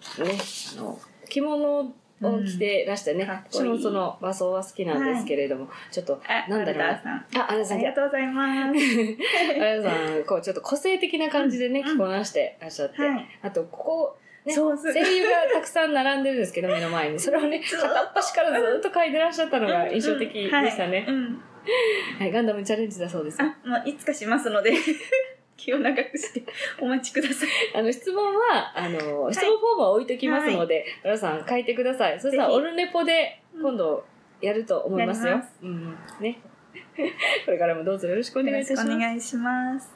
[0.78, 3.68] あの、着物を着てらしてね、うん。
[3.70, 6.84] もその和装は好きなんですけれども、ちょっと、あ、なんだろう。
[6.84, 7.78] あ、あれさん。
[7.78, 8.80] あり、がとうございます。
[9.62, 11.96] あやさん、こう、ちょっと個性的な感じでね、うん。
[11.96, 13.28] 着こなしてらっしゃって、はい。
[13.44, 17.20] あと、ここ、ね、そう声優がたくさん並んでるんですけど、目の前に。
[17.20, 21.06] それをね、片っ端からずっと描いてらっしゃったのが印象的でしたね。
[22.18, 22.32] はい。
[22.32, 23.42] ガンダムチャレンジだそうです。
[23.42, 24.72] あ、もういつかしますので、
[25.58, 26.43] 気を長くして
[26.80, 27.50] お待ちください。
[27.76, 28.98] あの、質問は、あの、
[29.32, 32.20] 質問フォームは置いときますので、皆さん書いてください。
[32.20, 34.06] そしたら、オルネポで今度
[34.39, 35.41] やると思いますよ。
[35.41, 35.98] すうん。
[36.22, 36.39] ね。
[37.46, 38.88] これからもどうぞよろしくお願いいたします。
[38.91, 39.96] お願いします。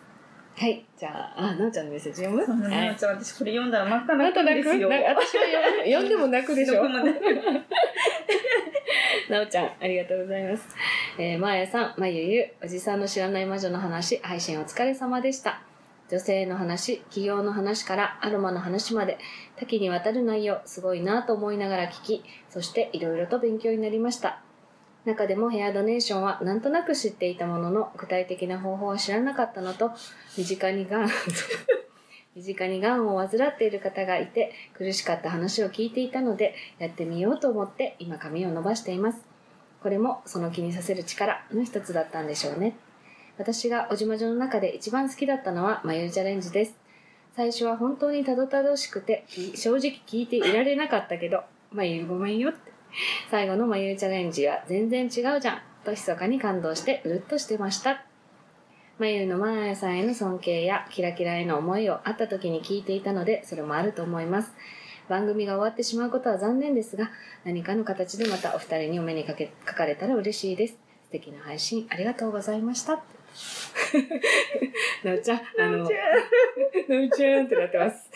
[0.57, 0.85] はい。
[0.97, 2.45] じゃあ、あ、なおちゃんのメッセージ読む？
[2.45, 2.95] そうなのはい。
[2.95, 4.89] ちょっと私これ読んだら真っ赤なんですよ。
[4.89, 5.43] な私は
[5.85, 6.83] 読んでも泣くでしょ？
[9.31, 10.67] なおちゃん、ありがとうございます。
[11.17, 15.61] えー、まーやさん、まゆゆ、おじさんの知らない魔女の話、配信お疲れ様でした。
[16.09, 19.17] 女性の話、企業の話からアロマの話まで、
[19.55, 24.41] 多岐にわたる内容、すごいなと思いながら聞き、そしていろいろと勉強になりました。
[25.05, 29.91] 中でもヘアドネーションはなんとなく知っていたものの、具体的な方法は知らなかったのと、
[30.37, 31.09] 身近にがん、
[32.35, 39.19] 身近にがんを患っている方がいて、苦しかった話を聞いていたので、やってみようと思って今髪を伸ばしています。
[39.83, 42.75] これもその気にさせる力の一つだったんでしょうね。
[43.37, 46.75] 私がおじまじょの中で一番好きだったのは眉チャレンジです。
[47.35, 52.71] 最初は本当にたどたどしくて、正直聞いていられなかったけど、眉ごめんよって。
[53.29, 58.05] 最後の眉チャレンジは全然違うじゃんと密かに感動してうるっとしてました。
[59.01, 64.53] 眉のマーヤさんへの尊敬やキラキラへの思いを会った時に聞いていたので、それもあると思います。
[65.09, 67.09] 番組が終わってしまうことは残念ですが、
[67.43, 70.75] 何かの形でまたお二人にお目にかけかかれたら嬉しいです。
[71.05, 72.93] 素敵な配信ありがとうございました。
[75.03, 75.87] なおちゃん、あの、なお
[77.09, 78.07] ちゃんってなってます。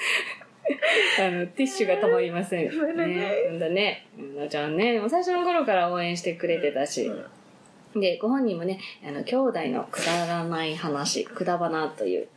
[1.20, 2.70] あの、ティッシュがたまりません。
[2.96, 3.48] ね。
[3.50, 4.06] なんだね。
[4.38, 7.12] なおちゃんね、もう最初の頃から応援してくれてたし。
[7.96, 12.28] で、ご本人もね、あの、兄弟のくだらない話、くだばなという、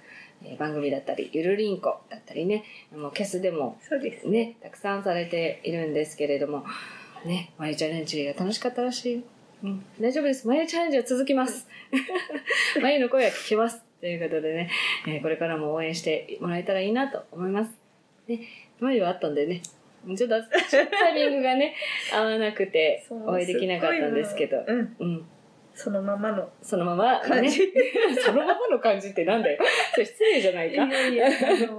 [0.44, 2.64] えー番組だったり、ゆるりんこだったりね、
[2.96, 4.28] もうキャスでもそうです。
[4.28, 6.64] ね、たくさんされているんですけれども、
[7.24, 9.22] ね、マユチャレンジが楽しかったらしいよ。
[9.64, 10.46] うん、大丈夫です。
[10.46, 11.66] マユチャレンジは続きます。
[12.80, 13.82] マユの声は聞きます。
[14.00, 14.70] ということでね、
[15.08, 17.72] えーこれからも応援してもらえたらいいなと思います。
[18.28, 18.38] で、
[18.78, 19.60] マユはあったんでね、
[20.16, 20.36] ちょっと
[20.70, 21.74] タイミングがね、
[22.12, 24.96] 合わなくてお会いできなかったんですけど、うん。
[25.00, 25.26] うん、
[25.78, 26.50] そのままの。
[26.60, 27.22] そのまま？
[27.22, 27.72] ね、感じ。
[28.20, 29.62] そのままの感じってなんだよ。
[29.94, 30.84] それ失礼じゃないか？
[30.84, 31.30] いやいや、あ
[31.70, 31.78] の、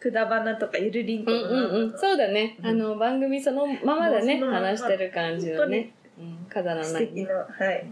[0.00, 2.66] くだばなとかゆるりんこうんのうんうん、そうだね、うん。
[2.66, 6.84] あの番組そのままだね話してる感じのね、うん、飾らない。
[6.84, 7.86] ね素敵な、はい。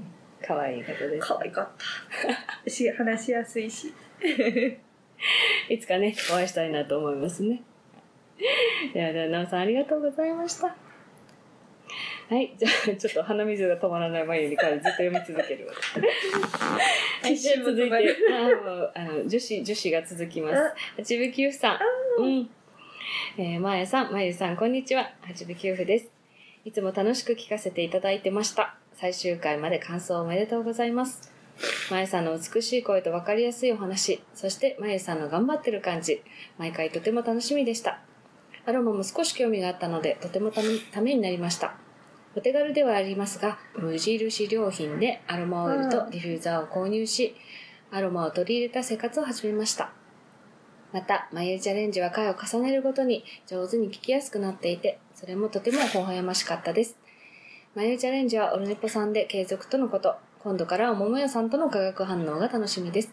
[0.44, 1.29] 可愛い方です。
[1.29, 1.68] 可愛かっ
[2.64, 2.68] た。
[2.68, 3.94] し、話しやすいし。
[5.68, 7.62] いつかねお会いしたいなと思いますね。
[8.92, 10.74] ではではなおさんありがとうございました
[12.31, 15.73] はいじゃあちょっと鼻水が止まらない眉にからずっと読み続けるわ
[17.23, 18.16] はい、じゃあ続いて、
[18.95, 20.75] あの女子、女子が続きます。
[20.97, 21.81] 八部九夫さ
[22.19, 22.23] ん。
[22.23, 22.51] うん。
[23.37, 25.11] えー、まやさん、まゆさん、こんにちは。
[25.23, 26.11] 八部九夫です。
[26.64, 28.77] いつも楽しく聞かせていただいてました。
[28.95, 31.33] 最終回まで感想おめでとうございます。
[31.90, 36.23] まゆさんの美しい声と分かりやすいお話、そしてまゆさんの頑張ってる感じ、
[36.59, 38.01] 毎回とても楽しみでした。
[38.66, 41.75] アロマも少し興味があったので、とてもためためになりました。
[42.37, 47.35] お手軽ではありますが、無印良品でアロマオイルとディフューザーを購入し、
[47.90, 49.90] アロマを取り入れた生活を始めました。
[50.93, 56.97] また、眉チャレンジは回を重ねるごとに上手に聞きやすくなっていて、それもとても微笑ましかったです。
[57.75, 63.12] 眉チャレンジはオルネポさんで継続とのこと、今度からは桃屋さんとの化学反応が楽しみです。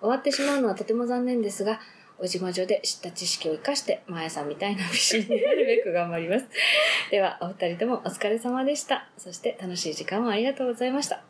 [0.00, 1.78] 終わってしまうのはとても残念ですが、
[2.22, 6.46] おじまじょで知った知識を生かして、まやさんみたいな美人になるべく頑張ります。
[7.10, 9.08] では、お二人ともお疲れ様でした。
[9.16, 11.22] そして楽しい時間をありがとうございました。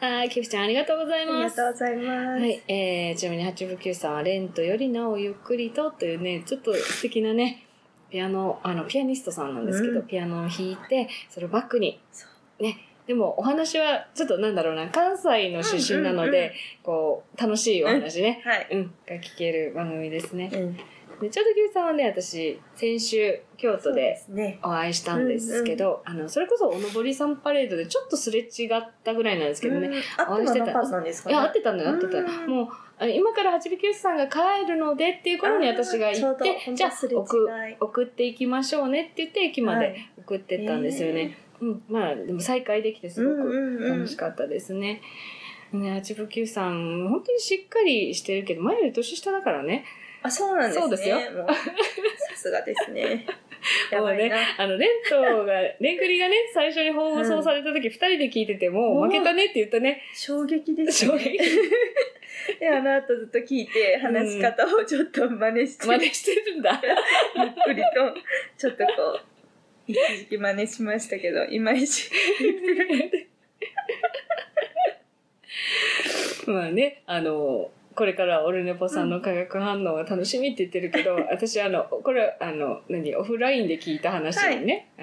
[0.00, 1.58] はい、キフちゃんありがとうございあります。
[1.58, 2.40] がとうございます。
[2.40, 7.66] はい、えー、ちなみに八分九さんは、レントよりなおゆっくりとというね、ちょっと素敵なね、
[8.10, 12.26] ピアノ、あの、ピアニストさんなんですけど、うんピアノを弾いて、それをバックにそ、
[12.58, 12.78] ね、
[13.10, 16.52] でもお話は、ちょっとなんだろうな、関西の出身なので、
[16.84, 18.68] こう、楽しいお話ね、はい。
[18.70, 20.48] うん、が聞ける番組ですね。
[20.52, 20.76] うん、
[21.18, 24.16] で、ちょうど九さんはね、私、先週、京都で。
[24.62, 31.00] お会いしたんですけど、あの、それこそおのぼりさんパレードでちょっとすれ違ったぐらいなんですけどね、うん、あってた？
[31.00, 32.18] んですかいや、合ってたのよ、合ってた。
[32.18, 32.46] うん。
[32.46, 32.68] もう、
[33.00, 37.48] あ今から八尾九さんが帰るのでっていう頃に私が行って、じゃあ送
[37.80, 40.20] 送っていきましょうねって言って駅まはでい。
[40.20, 41.36] 送ってったんですよね。
[41.60, 45.02] うん、まあ、でも再会できてすごく楽しかったですね。
[45.72, 49.84] ね、八尾九さん、本当にしっかりしてるけど、前より年下だからね。
[50.22, 50.82] あ、そうなんですね。
[50.82, 51.18] そうですよ
[52.30, 53.26] さすがですね。
[53.90, 60.02] や もうねあの、レントが、 レンクリがね、最初に放送された時、二、人で聞いてて、もう負けたねって言ったね。
[60.14, 61.12] 衝撃ですね。
[61.12, 61.38] 衝撃
[62.58, 66.82] で、あの後ずっと聞いて、話し方をちょっと真似して、真似してるんだ。
[67.36, 68.14] ゆっくりと、
[68.56, 69.29] ちょっとこう、
[69.90, 72.10] 一時期真似しましたけど、いまいち。
[76.46, 85.02] まあね、あの、これからオルネポさんの化学反応が楽しみって言ってるけど、 私あの、これ、あの、何、オフラインで聞いた話にね、あ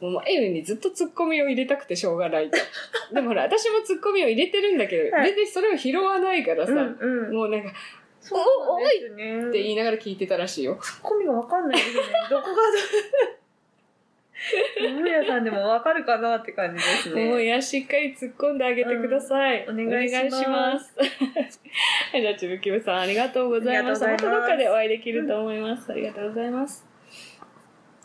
[0.00, 2.58] の、もう、エイにずっとツッコミを入れたくてしょうがないと。
[3.14, 7.34] でもほら、私もツッコミを入れてるんだけど、はい全然それを拾わないからさ、うんうん。
[7.34, 7.72] もうなんか、
[8.20, 9.48] そうなんですね。
[9.48, 10.78] って言いながら聞いてたらしいよ。
[10.82, 12.02] ツッコミがわかんないですね。
[12.30, 12.54] どこが
[14.80, 17.28] ど、桃屋さんでもわかるかなって感じですね。
[17.28, 19.66] もういや、しっかり突っ込んであげてください。
[19.66, 20.14] うんお願いし
[20.46, 20.94] ます
[22.12, 24.08] はい、じゃあ、ちぶきぶさん、ありがとうございました。
[24.08, 25.90] またどっかでお会いできると思います。
[25.90, 26.86] ありがとうございます。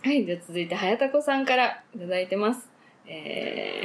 [0.03, 2.69] はい、じゃあ続いて、はやたこさんからいただいてます。
[3.05, 3.83] え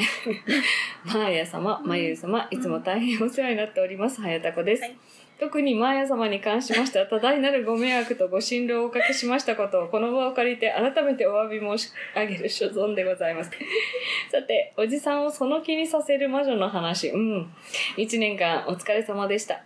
[1.06, 4.82] ー、 マーヤ様、まゆう様、いつも大変お世話になっております、はやたこです。
[4.82, 4.96] はい
[5.38, 13.50] 特にマーヤ様に関しましては、多大なるご迷惑とご心労をおかけしましたことを、この場を借りて改めてお詫び申し上げる所存でございます。
[14.30, 17.08] さて、おじさんをその気にさせる魔女の話。
[17.10, 17.54] うん。
[17.96, 19.62] 一年間お疲れ様でした。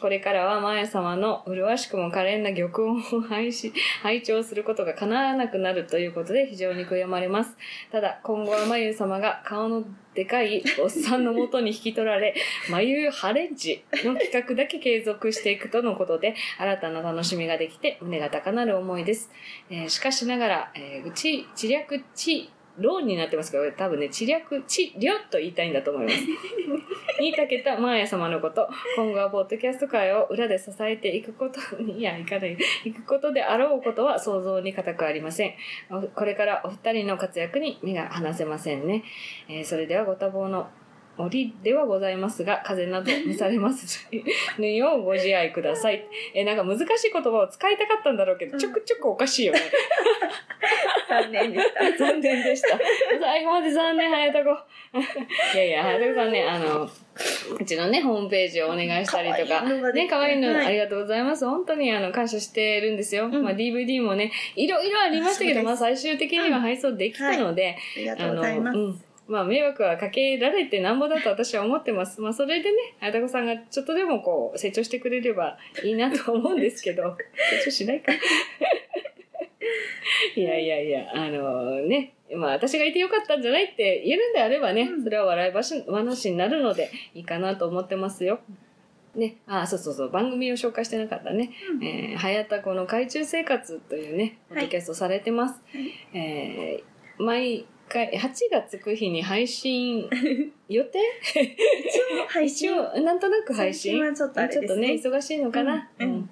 [0.00, 7.56] これからはマーヤ様の麗しくも可憐な玉音を 拝し、拝聴することが叶わなくなるということで非常に悔やまれます。
[7.92, 9.84] ただ、今後はまゆ様が顔の
[10.14, 12.34] でかいおっさんのもとに引き取られ、
[12.70, 19.30] まゆハレンジの企画だけ継続していくとのことで、新たな楽しみができて胸が高鳴る思いです。
[19.70, 22.50] えーしかしながら、えー、ち、知略ち、
[22.80, 26.16] ローになってますけど、多分ね、知略ち、りょと言いたいんだと思います。
[27.20, 35.54] にかけたマーヤ様のこと、今後はポッドキャスト界を裏で支えていくことに、いや、いかない、いくことであろうことは想像に難くありません。
[35.90, 39.04] おこれからお二人の活躍に目が離せませんね。
[39.48, 40.68] えーそれではご多忙の
[41.20, 44.08] 折ではございますが、風邪など召されます
[44.58, 46.04] ぬようご自愛ください。
[46.34, 49.60] えーなんか難しい言葉を使いたかったんだろうけど、ちょくちょくおかしいよね。
[51.10, 51.98] 残念でした。
[51.98, 52.78] 残念でした。
[53.20, 54.50] 最後まで残念、早田子。
[55.54, 56.90] いやいや、早田子さんね、あの、
[57.58, 61.44] うちのね、ホームページをお願いしたりとか、ね、可愛いの、はいありがとうございます。
[61.44, 63.28] 本当にあの、感謝してるんですよ。
[63.28, 68.78] んまあ、DVD もね、いろいろありましたけど、まあ、最終的には配送できたので、ありがとうございます。
[68.78, 69.02] うん。
[69.30, 72.20] まあ、迷惑はかけられてなんぼだと私は思ってます。
[72.20, 77.16] まあ、それでね、あたこさんがちょっとでもこう、成長してくれればいいなと思うんですけど、
[77.62, 78.12] 成長しないか。
[80.34, 88.40] いやいやいや、あのね、まあ、私がいてよかったんじゃないって言えるんであればね、うんそれは笑い話話になるのでいいかなと思ってますよ。
[89.14, 91.52] ね、あ、そうそうそう、番組を紹介してなかったね。
[91.72, 95.62] うんえー、はやたこの海中生活というね、ポッドキャストされてます。
[95.72, 100.08] はいえー毎回、8月9日に配信
[100.68, 100.98] 予定？
[101.34, 101.40] 一
[102.22, 104.14] 応配一信応、なんとなく配信？
[104.14, 105.90] ちょっとねちょっとね、忙しいのかな？
[105.98, 106.30] うんうん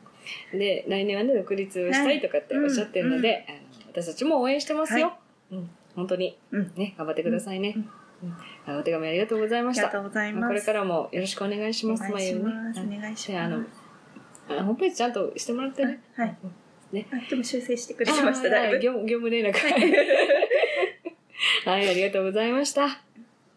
[0.52, 3.58] で、来年はね、独立したいとかっておっしゃってるので、あの
[3.90, 5.16] 私たちも応援してますよ。
[5.50, 5.70] うん。
[5.94, 7.74] 本当にうんね、頑張ってくださいね。
[7.76, 9.84] ううんお手紙ありがとうございました。
[9.84, 10.48] ありがとうございます。
[10.48, 12.80] これからもよろしくお願いします、お願いしまます。
[12.80, 12.98] ゆね。
[12.98, 13.88] お願いします。
[14.48, 16.00] あホームページちゃんとしてもらってね。
[16.16, 16.36] はい。
[16.92, 18.78] ねあでも修正してくれてました、だいぶ。
[18.78, 19.54] 業務連絡。
[21.64, 23.07] はい、ありがとうございました。